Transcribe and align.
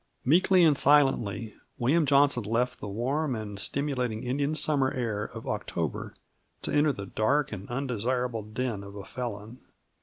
Meekly 0.25 0.63
and 0.63 0.75
silently 0.75 1.53
William 1.77 2.07
Johnson 2.07 2.41
left 2.41 2.79
the 2.79 2.87
warm 2.87 3.35
and 3.35 3.59
stimulating 3.59 4.23
Indian 4.23 4.55
summer 4.55 4.89
air 4.89 5.25
of 5.25 5.47
October 5.47 6.15
to 6.63 6.73
enter 6.73 6.91
the 6.91 7.05
dark 7.05 7.51
and 7.51 7.69
undesirable 7.69 8.41
den 8.41 8.83
of 8.83 8.95
a 8.95 9.05
felon. 9.05 9.59